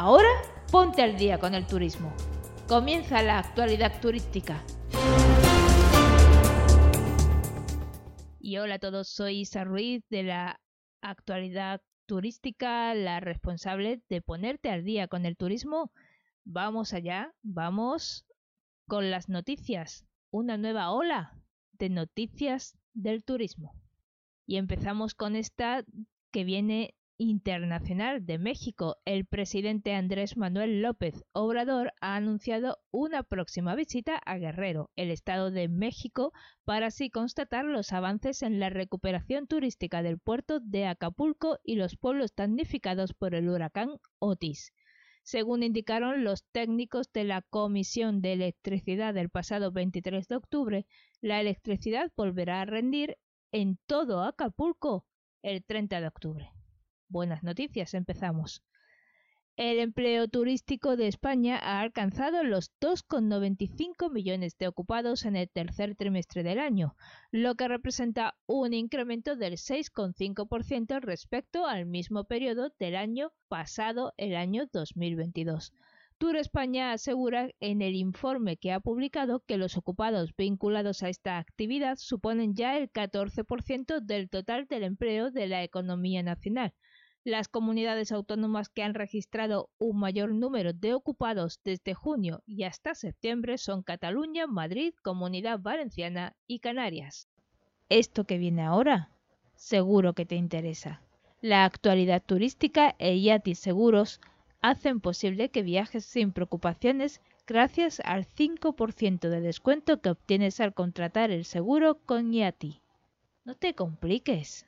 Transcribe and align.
Ahora 0.00 0.28
ponte 0.70 1.02
al 1.02 1.16
día 1.18 1.38
con 1.38 1.56
el 1.56 1.66
turismo. 1.66 2.14
Comienza 2.68 3.20
la 3.20 3.40
actualidad 3.40 4.00
turística. 4.00 4.62
Y 8.38 8.58
hola 8.58 8.76
a 8.76 8.78
todos, 8.78 9.08
soy 9.08 9.40
Isa 9.40 9.64
Ruiz 9.64 10.04
de 10.08 10.22
la 10.22 10.60
actualidad 11.00 11.82
turística, 12.06 12.94
la 12.94 13.18
responsable 13.18 14.00
de 14.08 14.22
ponerte 14.22 14.70
al 14.70 14.84
día 14.84 15.08
con 15.08 15.26
el 15.26 15.36
turismo. 15.36 15.90
Vamos 16.44 16.94
allá, 16.94 17.34
vamos 17.42 18.24
con 18.86 19.10
las 19.10 19.28
noticias. 19.28 20.06
Una 20.30 20.58
nueva 20.58 20.92
ola 20.92 21.36
de 21.72 21.88
noticias 21.88 22.78
del 22.94 23.24
turismo. 23.24 23.74
Y 24.46 24.58
empezamos 24.58 25.16
con 25.16 25.34
esta 25.34 25.84
que 26.30 26.44
viene 26.44 26.94
internacional 27.18 28.24
de 28.24 28.38
México, 28.38 28.96
el 29.04 29.26
presidente 29.26 29.92
Andrés 29.92 30.36
Manuel 30.36 30.82
López 30.82 31.24
Obrador 31.32 31.92
ha 32.00 32.14
anunciado 32.14 32.78
una 32.92 33.24
próxima 33.24 33.74
visita 33.74 34.16
a 34.24 34.38
Guerrero, 34.38 34.90
el 34.94 35.10
Estado 35.10 35.50
de 35.50 35.68
México, 35.68 36.32
para 36.64 36.86
así 36.86 37.10
constatar 37.10 37.64
los 37.64 37.92
avances 37.92 38.42
en 38.42 38.60
la 38.60 38.70
recuperación 38.70 39.48
turística 39.48 40.02
del 40.02 40.18
puerto 40.20 40.60
de 40.60 40.86
Acapulco 40.86 41.58
y 41.64 41.74
los 41.74 41.96
pueblos 41.96 42.34
damnificados 42.36 43.12
por 43.14 43.34
el 43.34 43.48
huracán 43.48 43.98
Otis. 44.20 44.72
Según 45.24 45.64
indicaron 45.64 46.22
los 46.22 46.44
técnicos 46.52 47.12
de 47.12 47.24
la 47.24 47.42
Comisión 47.42 48.22
de 48.22 48.34
Electricidad 48.34 49.12
del 49.12 49.28
pasado 49.28 49.72
23 49.72 50.26
de 50.28 50.36
octubre, 50.36 50.86
la 51.20 51.40
electricidad 51.40 52.12
volverá 52.16 52.60
a 52.60 52.64
rendir 52.64 53.18
en 53.52 53.76
todo 53.86 54.22
Acapulco 54.22 55.04
el 55.42 55.64
30 55.64 56.00
de 56.00 56.06
octubre. 56.06 56.57
Buenas 57.10 57.42
noticias, 57.42 57.94
empezamos. 57.94 58.62
El 59.56 59.78
empleo 59.78 60.28
turístico 60.28 60.96
de 60.96 61.08
España 61.08 61.58
ha 61.58 61.80
alcanzado 61.80 62.44
los 62.44 62.70
2,95 62.80 64.12
millones 64.12 64.58
de 64.58 64.68
ocupados 64.68 65.24
en 65.24 65.34
el 65.34 65.48
tercer 65.48 65.96
trimestre 65.96 66.42
del 66.42 66.58
año, 66.58 66.94
lo 67.32 67.54
que 67.54 67.66
representa 67.66 68.36
un 68.46 68.74
incremento 68.74 69.36
del 69.36 69.54
6,5% 69.54 71.00
respecto 71.00 71.66
al 71.66 71.86
mismo 71.86 72.24
periodo 72.24 72.70
del 72.78 72.94
año 72.94 73.32
pasado, 73.48 74.12
el 74.18 74.36
año 74.36 74.66
2022. 74.70 75.72
Tour 76.18 76.36
España 76.36 76.90
asegura 76.90 77.48
en 77.60 77.80
el 77.80 77.94
informe 77.94 78.56
que 78.56 78.72
ha 78.72 78.80
publicado 78.80 79.44
que 79.46 79.56
los 79.56 79.76
ocupados 79.76 80.34
vinculados 80.36 81.04
a 81.04 81.08
esta 81.08 81.38
actividad 81.38 81.96
suponen 81.96 82.54
ya 82.54 82.76
el 82.76 82.90
14% 82.90 84.00
del 84.00 84.28
total 84.28 84.66
del 84.66 84.82
empleo 84.82 85.30
de 85.30 85.46
la 85.46 85.62
economía 85.62 86.24
nacional, 86.24 86.74
las 87.28 87.46
comunidades 87.48 88.10
autónomas 88.10 88.68
que 88.68 88.82
han 88.82 88.94
registrado 88.94 89.70
un 89.78 90.00
mayor 90.00 90.34
número 90.34 90.72
de 90.72 90.94
ocupados 90.94 91.60
desde 91.62 91.94
junio 91.94 92.42
y 92.46 92.64
hasta 92.64 92.94
septiembre 92.94 93.58
son 93.58 93.82
Cataluña, 93.82 94.46
Madrid, 94.46 94.94
Comunidad 95.02 95.60
Valenciana 95.60 96.34
y 96.46 96.58
Canarias. 96.58 97.28
Esto 97.88 98.24
que 98.24 98.38
viene 98.38 98.62
ahora, 98.62 99.10
seguro 99.54 100.14
que 100.14 100.26
te 100.26 100.34
interesa. 100.34 101.02
La 101.40 101.64
actualidad 101.64 102.22
turística 102.24 102.96
e 102.98 103.20
Yati 103.20 103.54
Seguros 103.54 104.20
hacen 104.60 105.00
posible 105.00 105.50
que 105.50 105.62
viajes 105.62 106.04
sin 106.04 106.32
preocupaciones 106.32 107.20
gracias 107.46 108.00
al 108.04 108.26
5% 108.26 109.28
de 109.28 109.40
descuento 109.40 110.00
que 110.00 110.10
obtienes 110.10 110.60
al 110.60 110.74
contratar 110.74 111.30
el 111.30 111.44
seguro 111.44 111.98
con 112.04 112.32
Yati. 112.32 112.80
No 113.44 113.54
te 113.54 113.74
compliques. 113.74 114.67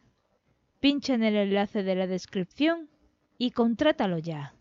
Pincha 0.80 1.12
en 1.12 1.22
el 1.22 1.36
enlace 1.36 1.82
de 1.82 1.94
la 1.94 2.06
descripción 2.06 2.88
y 3.36 3.50
contrátalo 3.50 4.16
ya. 4.16 4.54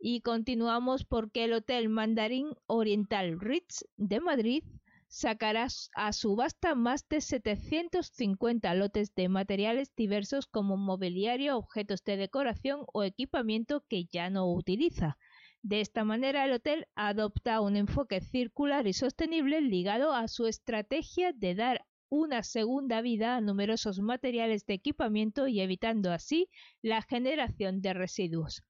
Y 0.00 0.20
continuamos 0.20 1.04
porque 1.04 1.44
el 1.44 1.52
Hotel 1.52 1.88
Mandarín 1.88 2.48
Oriental 2.66 3.38
Ritz 3.38 3.84
de 3.96 4.18
Madrid 4.18 4.64
sacará 5.06 5.68
a 5.94 6.12
subasta 6.12 6.74
más 6.74 7.08
de 7.08 7.20
750 7.20 8.74
lotes 8.74 9.14
de 9.14 9.28
materiales 9.28 9.94
diversos 9.94 10.46
como 10.46 10.76
mobiliario, 10.76 11.56
objetos 11.56 12.02
de 12.02 12.16
decoración 12.16 12.84
o 12.92 13.04
equipamiento 13.04 13.84
que 13.88 14.06
ya 14.06 14.28
no 14.28 14.52
utiliza. 14.52 15.18
De 15.62 15.80
esta 15.80 16.02
manera, 16.02 16.44
el 16.44 16.52
hotel 16.52 16.88
adopta 16.96 17.60
un 17.60 17.76
enfoque 17.76 18.20
circular 18.20 18.88
y 18.88 18.92
sostenible 18.92 19.60
ligado 19.60 20.12
a 20.12 20.26
su 20.26 20.46
estrategia 20.46 21.32
de 21.32 21.54
dar 21.54 21.86
una 22.08 22.42
segunda 22.42 23.00
vida 23.00 23.36
a 23.36 23.40
numerosos 23.40 24.00
materiales 24.00 24.66
de 24.66 24.74
equipamiento 24.74 25.48
y 25.48 25.60
evitando 25.60 26.12
así 26.12 26.48
la 26.82 27.02
generación 27.02 27.80
de 27.80 27.94
residuos. 27.94 28.62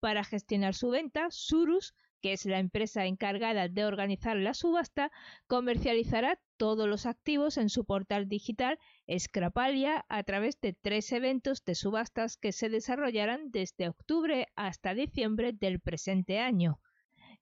Para 0.00 0.24
gestionar 0.24 0.74
su 0.74 0.90
venta, 0.90 1.26
Surus, 1.30 1.94
que 2.20 2.32
es 2.32 2.46
la 2.46 2.58
empresa 2.58 3.06
encargada 3.06 3.68
de 3.68 3.84
organizar 3.84 4.36
la 4.36 4.54
subasta, 4.54 5.10
comercializará 5.46 6.40
todos 6.56 6.88
los 6.88 7.06
activos 7.06 7.56
en 7.58 7.68
su 7.68 7.84
portal 7.84 8.28
digital 8.28 8.78
Scrapalia 9.18 10.04
a 10.08 10.22
través 10.24 10.60
de 10.60 10.72
tres 10.72 11.12
eventos 11.12 11.64
de 11.64 11.74
subastas 11.74 12.36
que 12.36 12.52
se 12.52 12.68
desarrollarán 12.68 13.50
desde 13.50 13.88
octubre 13.88 14.48
hasta 14.56 14.94
diciembre 14.94 15.52
del 15.52 15.80
presente 15.80 16.40
año. 16.40 16.80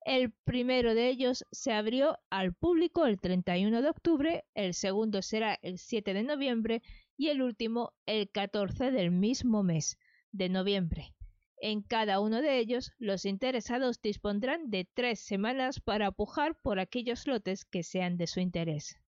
El 0.06 0.30
primero 0.30 0.94
de 0.94 1.08
ellos 1.08 1.44
se 1.50 1.72
abrió 1.72 2.16
al 2.30 2.54
público 2.54 3.06
el 3.06 3.18
31 3.18 3.82
de 3.82 3.88
octubre, 3.88 4.44
el 4.54 4.72
segundo 4.72 5.20
será 5.20 5.58
el 5.62 5.78
7 5.78 6.14
de 6.14 6.22
noviembre 6.22 6.80
y 7.16 7.30
el 7.30 7.42
último 7.42 7.92
el 8.06 8.30
14 8.30 8.92
del 8.92 9.10
mismo 9.10 9.64
mes 9.64 9.98
de 10.30 10.48
noviembre. 10.48 11.12
En 11.60 11.82
cada 11.82 12.20
uno 12.20 12.40
de 12.40 12.60
ellos, 12.60 12.92
los 12.98 13.24
interesados 13.24 14.00
dispondrán 14.00 14.70
de 14.70 14.88
tres 14.94 15.18
semanas 15.18 15.80
para 15.80 16.12
pujar 16.12 16.56
por 16.62 16.78
aquellos 16.78 17.26
lotes 17.26 17.64
que 17.64 17.82
sean 17.82 18.16
de 18.16 18.28
su 18.28 18.38
interés. 18.38 19.00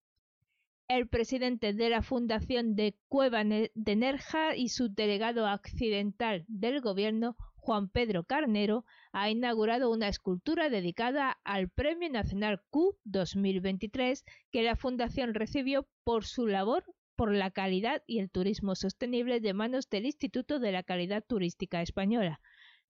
El 0.89 1.07
presidente 1.07 1.75
de 1.75 1.91
la 1.91 2.03
Fundación 2.03 2.75
de 2.75 2.97
Cueva 3.07 3.45
de 3.45 3.97
Nerja 3.97 4.57
y 4.57 4.71
su 4.71 4.89
delegado 4.89 5.47
accidental 5.47 6.45
del 6.49 6.81
gobierno 6.81 7.37
Juan 7.69 7.91
Pedro 7.91 8.25
Carnero 8.25 8.87
ha 9.12 9.29
inaugurado 9.29 9.91
una 9.91 10.09
escultura 10.09 10.71
dedicada 10.71 11.39
al 11.45 11.69
Premio 11.69 12.09
Nacional 12.09 12.62
Q 12.71 12.97
2023 13.05 14.25
que 14.51 14.62
la 14.62 14.75
Fundación 14.75 15.34
recibió 15.34 15.87
por 16.03 16.25
su 16.25 16.47
labor 16.47 16.87
por 17.15 17.31
la 17.31 17.51
calidad 17.51 18.03
y 18.06 18.21
el 18.21 18.31
turismo 18.31 18.75
sostenible 18.75 19.41
de 19.41 19.53
manos 19.53 19.91
del 19.91 20.06
Instituto 20.06 20.61
de 20.61 20.73
la 20.73 20.83
Calidad 20.83 21.23
Turística 21.23 21.83
Española. 21.83 22.41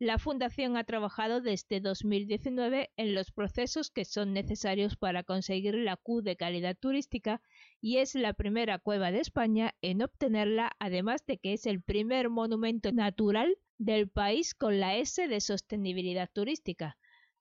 La 0.01 0.21
Fundación 0.21 0.77
ha 0.77 0.85
trabajado 0.85 1.41
desde 1.41 1.81
2019 1.81 2.93
en 2.97 3.15
los 3.17 3.33
procesos 3.33 3.91
que 3.91 4.05
son 4.05 4.33
necesarios 4.33 4.97
para 4.97 5.25
conseguir 5.25 5.75
la 5.75 5.97
Q 5.97 6.23
de 6.23 6.37
calidad 6.37 6.77
turística 6.79 7.43
y 7.81 7.97
es 7.97 8.15
la 8.15 8.33
primera 8.33 8.79
cueva 8.79 9.11
de 9.11 9.19
España 9.19 9.75
en 9.83 10.01
obtenerla, 10.03 10.71
además 10.79 11.27
de 11.27 11.39
que 11.39 11.53
es 11.53 11.67
el 11.67 11.83
primer 11.83 12.29
monumento 12.29 12.93
natural 12.93 13.59
del 13.77 14.09
país 14.09 14.55
con 14.55 14.79
la 14.79 14.97
S 14.97 15.27
de 15.27 15.41
sostenibilidad 15.41 16.31
turística, 16.33 16.97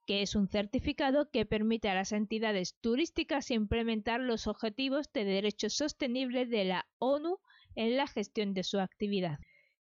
que 0.08 0.24
es 0.24 0.34
un 0.34 0.48
certificado 0.48 1.30
que 1.30 1.46
permite 1.46 1.90
a 1.90 1.94
las 1.94 2.12
entidades 2.12 2.76
turísticas 2.82 3.52
implementar 3.52 4.20
los 4.20 4.48
objetivos 4.48 5.14
de 5.14 5.26
derecho 5.26 5.70
sostenible 5.70 6.48
de 6.48 6.66
la 6.66 6.88
ONU 6.98 7.38
en 7.76 7.98
la 7.98 8.08
gestión 8.08 8.56
de 8.56 8.64
su 8.64 8.80
actividad 8.80 9.38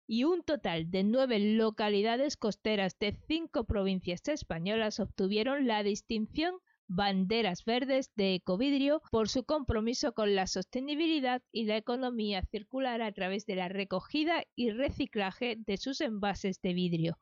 y 0.07 0.23
un 0.23 0.41
total 0.41 0.90
de 0.90 1.03
nueve 1.03 1.38
localidades 1.40 2.38
costeras 2.38 2.97
de 2.97 3.12
cinco 3.28 3.66
provincias 3.66 4.28
españolas 4.28 5.00
obtuvieron 5.00 5.68
la 5.68 5.84
distinción 5.84 6.56
Banderas 6.88 7.66
Verdes 7.66 8.12
de 8.16 8.34
Ecovidrio 8.34 9.01
por 9.12 9.28
su 9.28 9.44
compromiso 9.44 10.13
con 10.13 10.35
la 10.35 10.47
sostenibilidad 10.47 11.41
y 11.51 11.66
la 11.66 11.75
economía 11.75 12.41
circular 12.50 13.01
a 13.01 13.12
través 13.12 13.45
de 13.45 13.57
la 13.57 13.68
recogida 13.68 14.45
y 14.56 14.72
reciclaje 14.72 15.57
de 15.57 15.75
sus 15.75 16.00
envases 16.00 16.62
de 16.62 16.74
vidrio. 16.74 17.18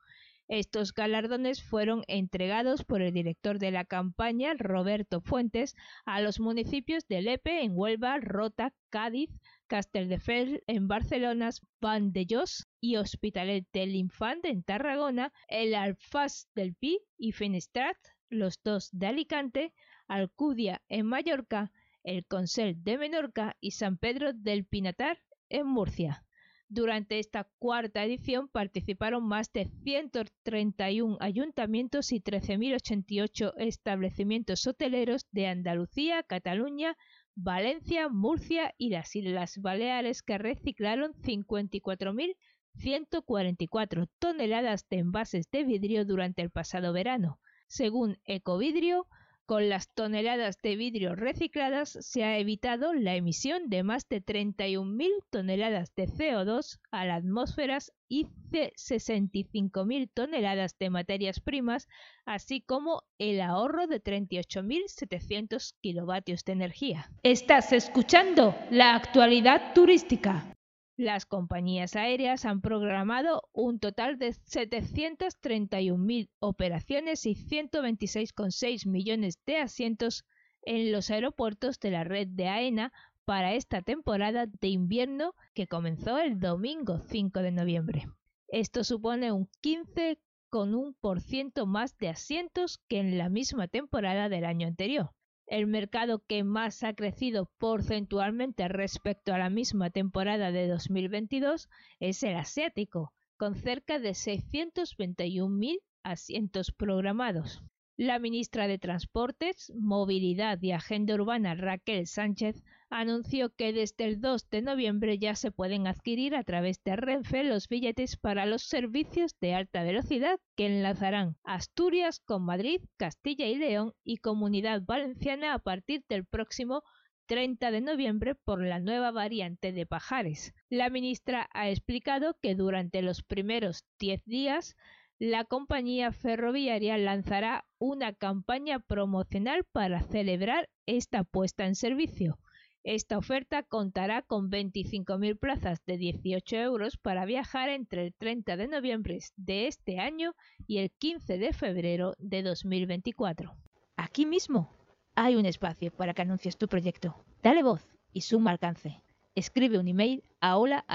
Estos 0.47 0.93
galardones 0.93 1.63
fueron 1.63 2.03
entregados 2.07 2.83
por 2.83 3.01
el 3.01 3.11
director 3.11 3.57
de 3.57 3.71
la 3.71 3.85
campaña, 3.85 4.53
Roberto 4.55 5.19
Fuentes, 5.19 5.75
a 6.05 6.21
los 6.21 6.39
municipios 6.39 7.07
de 7.07 7.23
Lepe 7.23 7.63
en 7.63 7.71
Huelva, 7.73 8.19
Rota, 8.19 8.71
Cádiz, 8.91 9.31
Castelldefels 9.67 10.61
en 10.67 10.87
Barcelona, 10.87 11.49
Vandellós 11.81 12.67
y 12.79 12.97
Hospitalet 12.97 13.67
del 13.73 13.95
Infante 13.95 14.49
en 14.49 14.63
Tarragona, 14.63 15.33
el 15.47 15.73
Alfaz 15.75 16.47
del 16.55 16.75
Pi 16.75 16.99
y 17.17 17.31
Finestrat, 17.31 17.97
los 18.29 18.61
dos 18.63 18.89
de 18.91 19.07
Alicante, 19.07 19.73
Alcudia 20.07 20.81
en 20.87 21.07
Mallorca, 21.07 21.71
el 22.03 22.25
Consell 22.25 22.83
de 22.83 22.97
Menorca 22.97 23.57
y 23.59 23.71
San 23.71 23.97
Pedro 23.97 24.33
del 24.33 24.65
Pinatar 24.65 25.17
en 25.49 25.67
Murcia. 25.67 26.23
Durante 26.67 27.19
esta 27.19 27.47
cuarta 27.59 28.03
edición 28.03 28.47
participaron 28.47 29.23
más 29.27 29.53
de 29.53 29.65
131 29.83 31.17
ayuntamientos 31.19 32.11
y 32.11 32.21
13.088 32.21 33.53
establecimientos 33.57 34.65
hoteleros 34.65 35.27
de 35.31 35.47
Andalucía, 35.47 36.23
Cataluña, 36.23 36.97
Valencia, 37.35 38.09
Murcia 38.09 38.73
y 38.77 38.89
las 38.89 39.15
Islas 39.15 39.57
Baleares 39.61 40.23
que 40.23 40.37
reciclaron 40.37 41.13
54.000 41.13 42.35
144 42.77 44.07
toneladas 44.19 44.87
de 44.89 44.97
envases 44.97 45.49
de 45.49 45.63
vidrio 45.63 46.05
durante 46.05 46.41
el 46.41 46.49
pasado 46.49 46.93
verano. 46.93 47.39
Según 47.67 48.19
Ecovidrio, 48.25 49.07
con 49.45 49.69
las 49.69 49.89
toneladas 49.93 50.61
de 50.61 50.75
vidrio 50.75 51.15
recicladas 51.15 51.97
se 52.01 52.23
ha 52.23 52.37
evitado 52.37 52.93
la 52.93 53.15
emisión 53.15 53.69
de 53.69 53.83
más 53.83 54.07
de 54.09 54.23
31.000 54.23 55.09
toneladas 55.29 55.93
de 55.95 56.07
CO2 56.07 56.79
a 56.91 57.05
la 57.05 57.15
atmósfera 57.15 57.77
y 58.07 58.27
de 58.49 58.73
65.000 58.77 60.09
toneladas 60.13 60.77
de 60.77 60.89
materias 60.89 61.39
primas, 61.39 61.87
así 62.25 62.61
como 62.61 63.03
el 63.17 63.41
ahorro 63.41 63.87
de 63.87 64.01
38.700 64.01 65.75
kilovatios 65.81 66.43
de 66.45 66.53
energía. 66.53 67.09
Estás 67.23 67.73
escuchando 67.73 68.55
la 68.69 68.95
actualidad 68.95 69.73
turística. 69.73 70.54
Las 70.97 71.25
compañías 71.25 71.97
aéreas 71.97 72.45
han 72.45 72.61
programado 72.61 73.49
un 73.51 73.79
total 73.79 74.17
de 74.17 74.29
731.000 74.29 76.29
operaciones 76.39 77.25
y 77.25 77.35
126,6 77.35 78.87
millones 78.87 79.37
de 79.45 79.57
asientos 79.57 80.23
en 80.61 80.93
los 80.93 81.11
aeropuertos 81.11 81.81
de 81.81 81.91
la 81.91 82.05
red 82.05 82.29
de 82.29 82.47
AENA 82.47 82.93
para 83.25 83.55
esta 83.55 83.81
temporada 83.81 84.45
de 84.45 84.67
invierno 84.69 85.35
que 85.53 85.67
comenzó 85.67 86.17
el 86.17 86.39
domingo 86.39 86.99
5 86.99 87.41
de 87.41 87.51
noviembre. 87.51 88.05
Esto 88.47 88.85
supone 88.85 89.33
un 89.33 89.49
15,1% 89.61 91.65
más 91.65 91.97
de 91.97 92.07
asientos 92.07 92.79
que 92.87 92.99
en 92.99 93.17
la 93.17 93.27
misma 93.27 93.67
temporada 93.67 94.29
del 94.29 94.45
año 94.45 94.65
anterior. 94.65 95.11
El 95.47 95.67
mercado 95.67 96.23
que 96.27 96.43
más 96.43 96.83
ha 96.83 96.93
crecido 96.93 97.51
porcentualmente 97.59 98.67
respecto 98.67 99.33
a 99.33 99.37
la 99.37 99.49
misma 99.49 99.91
temporada 99.91 100.51
de 100.51 100.67
2022 100.67 101.69
es 101.99 102.23
el 102.23 102.35
asiático, 102.35 103.13
con 103.37 103.55
cerca 103.55 103.99
de 103.99 104.11
621.000 104.11 105.81
asientos 106.03 106.71
programados. 106.71 107.61
La 107.97 108.19
ministra 108.19 108.67
de 108.67 108.77
Transportes, 108.77 109.71
Movilidad 109.73 110.61
y 110.61 110.73
Agenda 110.73 111.13
Urbana 111.13 111.55
Raquel 111.55 112.07
Sánchez 112.07 112.61
anunció 112.89 113.55
que 113.55 113.71
desde 113.71 114.03
el 114.03 114.19
2 114.19 114.49
de 114.49 114.61
noviembre 114.61 115.17
ya 115.17 115.33
se 115.33 115.49
pueden 115.49 115.87
adquirir 115.87 116.35
a 116.35 116.43
través 116.43 116.83
de 116.83 116.97
Renfe 116.97 117.45
los 117.45 117.69
billetes 117.69 118.17
para 118.17 118.45
los 118.45 118.63
servicios 118.63 119.39
de 119.39 119.53
alta 119.53 119.83
velocidad 119.83 120.41
que 120.57 120.65
enlazarán 120.65 121.37
Asturias 121.45 122.19
con 122.19 122.43
Madrid, 122.43 122.81
Castilla 122.97 123.47
y 123.47 123.55
León 123.55 123.93
y 124.03 124.17
Comunidad 124.17 124.81
Valenciana 124.81 125.53
a 125.53 125.59
partir 125.59 126.03
del 126.09 126.25
próximo 126.25 126.83
30 127.27 127.71
de 127.71 127.79
noviembre 127.79 128.35
por 128.35 128.61
la 128.61 128.81
nueva 128.81 129.11
variante 129.11 129.71
de 129.71 129.85
Pajares. 129.85 130.53
La 130.69 130.89
ministra 130.89 131.49
ha 131.53 131.69
explicado 131.69 132.37
que 132.41 132.55
durante 132.55 133.01
los 133.01 133.23
primeros 133.23 133.85
10 133.99 134.25
días 134.25 134.75
la 135.19 135.45
compañía 135.45 136.11
ferroviaria 136.11 136.97
lanzará 136.97 137.65
una 137.79 138.13
campaña 138.13 138.79
promocional 138.79 139.63
para 139.63 140.01
celebrar 140.01 140.69
esta 140.85 141.23
puesta 141.23 141.65
en 141.65 141.75
servicio. 141.75 142.37
Esta 142.83 143.17
oferta 143.17 143.63
contará 143.63 144.21
con 144.21 144.51
25.000 144.51 145.39
plazas 145.39 145.83
de 145.85 145.97
18 145.97 146.57
euros 146.57 146.97
para 146.97 147.25
viajar 147.25 147.69
entre 147.69 148.05
el 148.05 148.13
30 148.13 148.57
de 148.57 148.67
noviembre 148.67 149.19
de 149.37 149.67
este 149.67 149.99
año 149.99 150.35
y 150.67 150.79
el 150.79 150.91
15 150.91 151.37
de 151.37 151.53
febrero 151.53 152.13
de 152.19 152.43
2024. 152.43 153.55
Aquí 153.95 154.25
mismo 154.25 154.69
hay 155.15 155.35
un 155.35 155.45
espacio 155.45 155.91
para 155.91 156.13
que 156.13 156.23
anuncies 156.23 156.57
tu 156.57 156.67
proyecto. 156.67 157.15
Dale 157.41 157.63
voz 157.63 157.87
y 158.11 158.21
suma 158.21 158.51
alcance. 158.51 159.01
Escribe 159.33 159.79
un 159.79 159.87
email 159.87 160.23
a 160.41 160.57
hola 160.57 160.85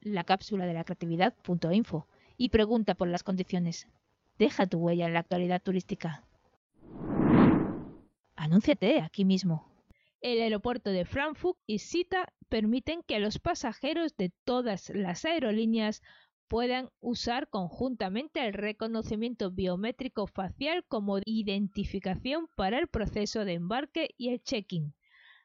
la 0.00 0.24
cápsula 0.24 0.66
de 0.66 0.74
la 0.74 0.84
creatividad.info 0.84 2.06
y 2.38 2.48
pregunta 2.48 2.94
por 2.94 3.08
las 3.08 3.22
condiciones. 3.22 3.86
Deja 4.38 4.66
tu 4.66 4.78
huella 4.78 5.06
en 5.06 5.12
la 5.12 5.20
actualidad 5.20 5.60
turística. 5.60 6.24
Anúnciate 8.36 9.00
aquí 9.00 9.24
mismo. 9.26 9.66
El 10.20 10.40
aeropuerto 10.40 10.90
de 10.90 11.04
Frankfurt 11.04 11.58
y 11.66 11.80
Sita 11.80 12.32
permiten 12.48 13.02
que 13.02 13.18
los 13.18 13.38
pasajeros 13.38 14.16
de 14.16 14.32
todas 14.44 14.90
las 14.90 15.24
aerolíneas 15.24 16.02
puedan 16.48 16.88
usar 17.00 17.48
conjuntamente 17.48 18.46
el 18.46 18.54
reconocimiento 18.54 19.50
biométrico 19.50 20.26
facial 20.26 20.84
como 20.88 21.18
identificación 21.24 22.48
para 22.54 22.78
el 22.78 22.88
proceso 22.88 23.44
de 23.44 23.54
embarque 23.54 24.14
y 24.16 24.30
el 24.30 24.42
check-in. 24.42 24.94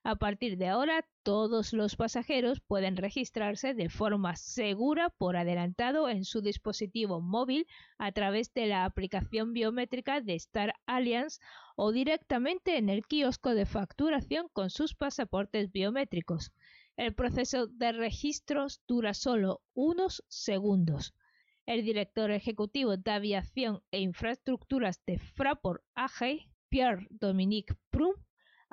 A 0.05 0.17
partir 0.17 0.57
de 0.57 0.67
ahora, 0.67 1.07
todos 1.23 1.71
los 1.71 1.95
pasajeros 1.95 2.59
pueden 2.59 2.97
registrarse 2.97 3.73
de 3.73 3.87
forma 3.87 4.35
segura 4.35 5.09
por 5.09 5.37
adelantado 5.37 6.09
en 6.09 6.25
su 6.25 6.41
dispositivo 6.41 7.21
móvil 7.21 7.65
a 7.97 8.11
través 8.11 8.53
de 8.53 8.65
la 8.65 8.83
aplicación 8.83 9.53
biométrica 9.53 10.19
de 10.19 10.35
Star 10.35 10.73
Alliance 10.85 11.39
o 11.77 11.93
directamente 11.93 12.77
en 12.77 12.89
el 12.89 13.05
kiosco 13.07 13.55
de 13.55 13.65
facturación 13.65 14.49
con 14.51 14.69
sus 14.69 14.93
pasaportes 14.93 15.71
biométricos. 15.71 16.51
El 16.97 17.15
proceso 17.15 17.67
de 17.67 17.93
registros 17.93 18.81
dura 18.85 19.13
solo 19.13 19.61
unos 19.73 20.21
segundos. 20.27 21.13
El 21.65 21.85
director 21.85 22.29
ejecutivo 22.31 22.97
de 22.97 23.09
aviación 23.09 23.81
e 23.89 24.01
infraestructuras 24.01 25.01
de 25.05 25.17
Fraport 25.17 25.81
AG, 25.95 26.49
Pierre-Dominique 26.67 27.75
Prum, 27.89 28.15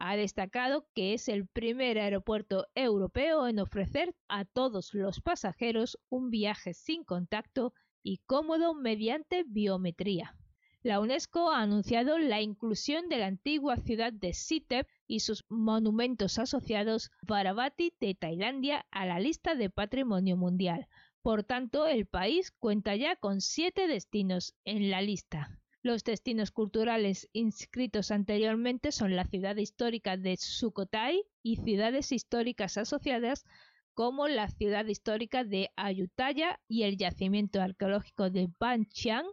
ha 0.00 0.17
destacado 0.17 0.88
que 0.94 1.12
es 1.14 1.29
el 1.29 1.47
primer 1.47 1.99
aeropuerto 1.99 2.67
europeo 2.75 3.47
en 3.47 3.61
ofrecer 3.61 4.14
a 4.29 4.47
todos 4.47 4.94
los 4.94 5.20
pasajeros 5.20 5.99
un 6.08 6.31
viaje 6.31 6.73
sin 6.73 7.05
contacto 7.05 7.75
y 8.02 8.19
cómodo 8.26 8.75
mediante 8.75 9.44
biometría. 9.47 10.35
La 10.82 11.00
UNESCO 11.00 11.52
ha 11.52 11.61
anunciado 11.61 12.19
la 12.19 12.41
inclusión 12.41 13.11
de 13.11 13.19
la 13.19 13.26
antigua 13.26 13.76
ciudad 13.76 14.14
de 14.14 14.32
Sitep 14.32 14.88
y 15.06 15.20
sus 15.20 15.44
monumentos 15.50 16.38
asociados 16.38 17.11
Varavati 17.20 17.93
de 18.00 18.14
Tailandia 18.14 18.87
a 18.91 19.05
la 19.05 19.20
lista 19.20 19.55
de 19.55 19.69
Patrimonio 19.69 20.38
Mundial. 20.38 20.88
Por 21.20 21.44
tanto, 21.44 21.87
el 21.87 22.06
país 22.06 22.50
cuenta 22.50 22.96
ya 22.96 23.17
con 23.17 23.43
siete 23.43 23.87
destinos 23.87 24.55
en 24.64 24.91
la 24.91 25.03
lista. 25.03 25.60
Los 25.82 26.05
destinos 26.05 26.50
culturales 26.50 27.31
inscritos 27.32 28.11
anteriormente 28.11 28.93
son 28.93 29.17
la 29.17 29.25
ciudad 29.25 29.56
histórica 29.56 30.19
de 30.19 30.37
Sukhothai 30.37 31.23
y 31.43 31.56
ciudades 31.56 32.12
históricas 32.12 32.77
asociadas 32.77 33.47
como 33.94 34.29
la 34.29 34.49
ciudad 34.49 34.85
histórica 34.85 35.43
de 35.43 35.71
Ayutthaya 35.77 36.61
y 36.69 36.82
el 36.82 36.99
yacimiento 36.99 37.62
arqueológico 37.62 38.29
de 38.29 38.50
Banchiang 38.59 39.27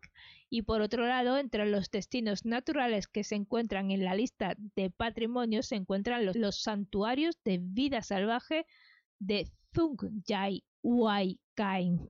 y 0.50 0.62
por 0.62 0.82
otro 0.82 1.06
lado 1.06 1.38
entre 1.38 1.66
los 1.66 1.92
destinos 1.92 2.46
naturales 2.46 3.10
que 3.10 3.26
se 3.26 3.36
encuentran 3.36 3.92
en 3.92 4.06
la 4.06 4.16
lista 4.16 4.56
de 4.76 4.90
patrimonio 4.90 5.64
se 5.64 5.76
encuentran 5.76 6.26
los, 6.26 6.62
santuarios 6.62 7.38
de 7.44 7.60
vida 7.62 8.02
salvaje 8.02 8.66
de 9.20 9.52
Thungjai 9.74 10.64
Huay 10.82 11.40
Kaing, 11.56 12.10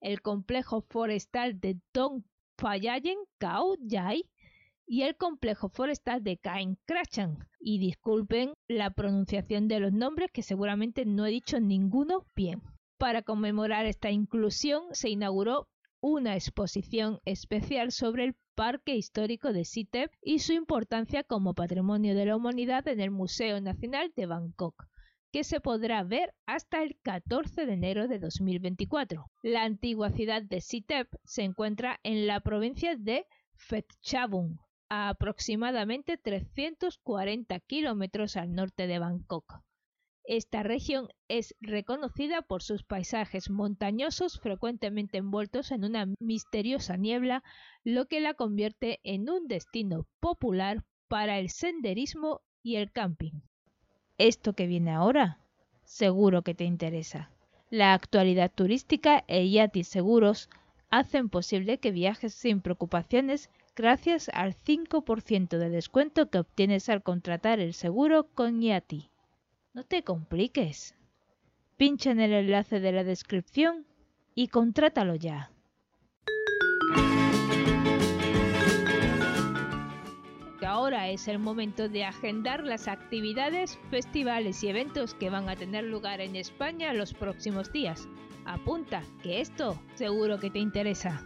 el 0.00 0.22
complejo 0.22 0.80
forestal 0.88 1.60
de 1.60 1.78
Dong 1.92 2.24
Fayayen 2.62 3.18
Kao 3.38 3.74
Yai 3.80 4.30
y 4.86 5.02
el 5.02 5.16
complejo 5.16 5.68
forestal 5.68 6.22
de 6.22 6.36
Kain 6.36 6.78
Krachan. 6.84 7.48
Y 7.58 7.80
disculpen 7.80 8.54
la 8.68 8.90
pronunciación 8.90 9.66
de 9.66 9.80
los 9.80 9.92
nombres 9.92 10.30
que 10.30 10.44
seguramente 10.44 11.04
no 11.04 11.26
he 11.26 11.30
dicho 11.30 11.58
ninguno 11.58 12.24
bien. 12.36 12.62
Para 12.98 13.22
conmemorar 13.22 13.86
esta 13.86 14.12
inclusión 14.12 14.84
se 14.92 15.08
inauguró 15.08 15.70
una 16.00 16.36
exposición 16.36 17.18
especial 17.24 17.90
sobre 17.90 18.26
el 18.26 18.36
Parque 18.54 18.94
Histórico 18.94 19.52
de 19.52 19.64
Sitep 19.64 20.12
y 20.22 20.38
su 20.38 20.52
importancia 20.52 21.24
como 21.24 21.54
patrimonio 21.54 22.14
de 22.14 22.26
la 22.26 22.36
humanidad 22.36 22.86
en 22.86 23.00
el 23.00 23.10
Museo 23.10 23.60
Nacional 23.60 24.12
de 24.14 24.26
Bangkok 24.26 24.86
que 25.32 25.44
se 25.44 25.60
podrá 25.60 26.04
ver 26.04 26.34
hasta 26.46 26.82
el 26.82 26.98
14 27.02 27.64
de 27.64 27.72
enero 27.72 28.06
de 28.06 28.18
2024. 28.18 29.30
La 29.42 29.64
antigua 29.64 30.10
ciudad 30.10 30.42
de 30.42 30.60
Sitep 30.60 31.08
se 31.24 31.42
encuentra 31.42 31.98
en 32.02 32.26
la 32.26 32.40
provincia 32.40 32.96
de 32.96 33.26
Phetchabun, 33.56 34.60
a 34.90 35.08
aproximadamente 35.08 36.18
340 36.18 37.58
kilómetros 37.60 38.36
al 38.36 38.52
norte 38.52 38.86
de 38.86 38.98
Bangkok. 38.98 39.62
Esta 40.24 40.62
región 40.62 41.08
es 41.28 41.56
reconocida 41.60 42.42
por 42.42 42.62
sus 42.62 42.84
paisajes 42.84 43.48
montañosos 43.48 44.38
frecuentemente 44.38 45.18
envueltos 45.18 45.72
en 45.72 45.84
una 45.84 46.06
misteriosa 46.20 46.96
niebla, 46.96 47.42
lo 47.84 48.06
que 48.06 48.20
la 48.20 48.34
convierte 48.34 49.00
en 49.02 49.28
un 49.30 49.48
destino 49.48 50.06
popular 50.20 50.84
para 51.08 51.38
el 51.38 51.48
senderismo 51.48 52.42
y 52.62 52.76
el 52.76 52.92
camping. 52.92 53.40
Esto 54.18 54.52
que 54.52 54.66
viene 54.66 54.92
ahora, 54.92 55.38
seguro 55.84 56.42
que 56.42 56.54
te 56.54 56.64
interesa. 56.64 57.30
La 57.70 57.94
actualidad 57.94 58.50
turística 58.54 59.24
e 59.28 59.48
Yati 59.50 59.84
Seguros 59.84 60.50
hacen 60.90 61.30
posible 61.30 61.78
que 61.78 61.90
viajes 61.90 62.34
sin 62.34 62.60
preocupaciones 62.60 63.50
gracias 63.74 64.28
al 64.34 64.54
5% 64.54 65.56
de 65.56 65.70
descuento 65.70 66.28
que 66.28 66.38
obtienes 66.38 66.88
al 66.88 67.02
contratar 67.02 67.60
el 67.60 67.72
seguro 67.72 68.28
con 68.34 68.60
Yati. 68.60 69.10
No 69.72 69.84
te 69.84 70.02
compliques. 70.02 70.94
Pincha 71.78 72.10
en 72.10 72.20
el 72.20 72.34
enlace 72.34 72.78
de 72.80 72.92
la 72.92 73.04
descripción 73.04 73.86
y 74.34 74.48
contrátalo 74.48 75.14
ya. 75.14 75.50
Ahora 80.82 81.10
es 81.10 81.28
el 81.28 81.38
momento 81.38 81.88
de 81.88 82.04
agendar 82.04 82.64
las 82.64 82.88
actividades, 82.88 83.78
festivales 83.88 84.64
y 84.64 84.68
eventos 84.68 85.14
que 85.14 85.30
van 85.30 85.48
a 85.48 85.54
tener 85.54 85.84
lugar 85.84 86.20
en 86.20 86.34
España 86.34 86.92
los 86.92 87.14
próximos 87.14 87.72
días. 87.72 88.08
Apunta, 88.46 89.04
que 89.22 89.40
esto 89.40 89.80
seguro 89.94 90.40
que 90.40 90.50
te 90.50 90.58
interesa 90.58 91.24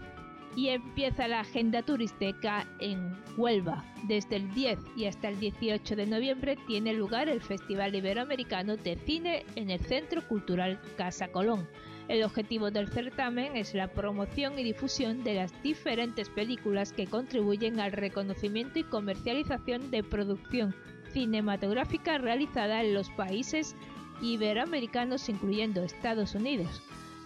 y 0.55 0.69
empieza 0.69 1.27
la 1.27 1.41
agenda 1.41 1.83
turística 1.83 2.67
en 2.81 3.17
Huelva. 3.39 3.83
Desde 4.07 4.37
el 4.37 4.53
10 4.53 4.79
y 4.95 5.07
hasta 5.07 5.29
el 5.29 5.41
18 5.41 5.97
de 5.97 6.07
noviembre 6.07 6.59
tiene 6.67 6.93
lugar 6.93 7.31
el 7.31 7.41
Festival 7.41 7.95
Iberoamericano 7.95 8.77
de 8.77 8.97
Cine 9.07 9.47
en 9.55 9.71
el 9.71 9.81
Centro 9.81 10.21
Cultural 10.29 10.79
Casa 10.99 11.29
Colón. 11.29 11.67
El 12.09 12.23
objetivo 12.23 12.71
del 12.71 12.89
certamen 12.89 13.57
es 13.57 13.75
la 13.75 13.89
promoción 13.89 14.59
y 14.59 14.63
difusión 14.63 15.25
de 15.25 15.35
las 15.35 15.63
diferentes 15.63 16.29
películas 16.29 16.93
que 16.93 17.07
contribuyen 17.07 17.81
al 17.81 17.93
reconocimiento 17.93 18.79
y 18.79 18.85
comercialización 18.85 19.91
de 19.91 20.05
producción 20.05 20.75
cinematográfica 21.13 22.19
realizada 22.19 22.83
en 22.83 22.95
los 22.95 23.11
países 23.11 23.75
iberoamericanos 24.23 25.29
incluyendo 25.29 25.83
Estados 25.83 26.35
Unidos. 26.35 26.81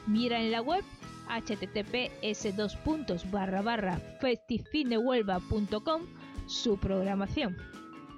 Mira 0.06 0.40
en 0.40 0.50
la 0.50 0.62
web 0.62 0.82
https 1.28 2.56
dos 2.56 2.76
puntos 2.76 3.30
barra 3.30 3.62
barra 3.62 3.98
festifinehuelva.com 4.20 6.02
su 6.46 6.78
programación. 6.78 7.56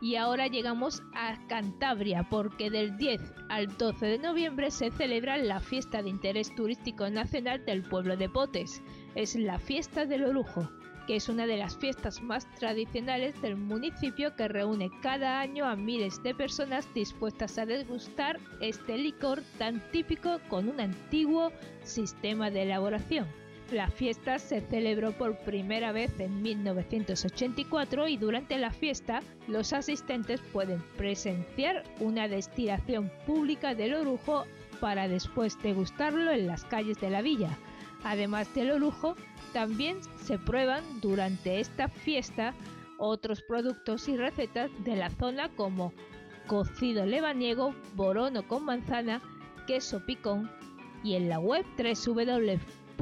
Y 0.02 0.16
ahora 0.16 0.48
llegamos 0.48 1.00
a 1.14 1.38
Cantabria 1.46 2.28
porque 2.28 2.70
del 2.70 2.96
10 2.96 3.20
al 3.48 3.68
12 3.78 4.04
de 4.04 4.18
noviembre 4.18 4.72
se 4.72 4.90
celebra 4.90 5.36
la 5.36 5.60
fiesta 5.60 6.02
de 6.02 6.10
interés 6.10 6.52
turístico 6.56 7.08
nacional 7.08 7.64
del 7.64 7.84
pueblo 7.84 8.16
de 8.16 8.28
Potes. 8.28 8.82
Es 9.14 9.36
la 9.36 9.60
fiesta 9.60 10.04
del 10.04 10.24
orujo 10.24 10.68
que 11.06 11.16
es 11.16 11.28
una 11.28 11.46
de 11.46 11.56
las 11.56 11.76
fiestas 11.76 12.20
más 12.22 12.48
tradicionales 12.54 13.40
del 13.42 13.56
municipio 13.56 14.36
que 14.36 14.48
reúne 14.48 14.90
cada 15.02 15.40
año 15.40 15.66
a 15.66 15.76
miles 15.76 16.22
de 16.22 16.34
personas 16.34 16.92
dispuestas 16.94 17.58
a 17.58 17.66
degustar 17.66 18.38
este 18.60 18.96
licor 18.98 19.42
tan 19.58 19.80
típico 19.90 20.40
con 20.48 20.68
un 20.68 20.80
antiguo 20.80 21.52
sistema 21.82 22.50
de 22.50 22.62
elaboración. 22.62 23.41
La 23.72 23.88
fiesta 23.88 24.38
se 24.38 24.60
celebró 24.60 25.12
por 25.12 25.34
primera 25.38 25.92
vez 25.92 26.20
en 26.20 26.42
1984 26.42 28.06
y 28.06 28.18
durante 28.18 28.58
la 28.58 28.70
fiesta 28.70 29.22
los 29.48 29.72
asistentes 29.72 30.42
pueden 30.52 30.82
presenciar 30.98 31.82
una 31.98 32.28
destilación 32.28 33.10
pública 33.26 33.74
del 33.74 33.94
orujo 33.94 34.44
para 34.78 35.08
después 35.08 35.56
degustarlo 35.62 36.30
en 36.32 36.48
las 36.48 36.66
calles 36.66 37.00
de 37.00 37.08
la 37.08 37.22
villa. 37.22 37.56
Además 38.04 38.54
del 38.54 38.72
orujo, 38.72 39.16
también 39.54 39.96
se 40.22 40.38
prueban 40.38 40.84
durante 41.00 41.58
esta 41.58 41.88
fiesta 41.88 42.52
otros 42.98 43.40
productos 43.40 44.06
y 44.06 44.18
recetas 44.18 44.70
de 44.84 44.96
la 44.96 45.08
zona 45.08 45.48
como 45.48 45.94
cocido 46.46 47.06
lebaniego, 47.06 47.74
borono 47.94 48.46
con 48.46 48.66
manzana, 48.66 49.22
queso 49.66 50.04
picón 50.04 50.50
y 51.02 51.14
en 51.14 51.30
la 51.30 51.38
web 51.38 51.64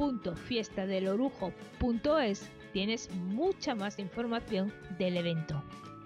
www.fiestadelorujo.es 0.01 2.49
tienes 2.73 3.09
mucha 3.13 3.75
más 3.75 3.99
información 3.99 4.73
del 4.97 5.17
evento. 5.17 5.63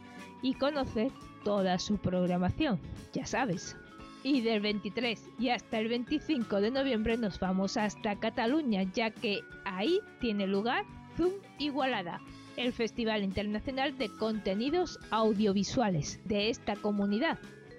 y 0.42 0.54
conoce 0.56 1.12
toda 1.44 1.78
su 1.80 1.98
programación, 1.98 2.80
ya 3.14 3.26
sabes. 3.26 3.78
Y 4.24 4.42
del 4.42 4.60
23 4.62 5.30
y 5.38 5.50
hasta 5.50 5.80
el 5.80 5.90
25 5.90 6.62
de 6.62 6.72
noviembre 6.72 7.18
nos 7.18 7.38
vamos 7.40 7.76
hasta 7.78 8.20
Cataluña, 8.20 8.84
ya 8.84 9.12
que 9.12 9.42
ahí 9.66 10.00
tiene 10.20 10.48
lugar 10.48 10.86
Zoom 11.18 11.34
Igualada, 11.60 12.22
el 12.58 12.74
Festival 12.74 13.24
Internacional 13.24 13.98
de 13.98 14.10
Contenidos 14.10 15.00
Audiovisuales 15.12 16.20
de 16.26 16.50
esta 16.50 16.76
comunidad. 16.76 17.38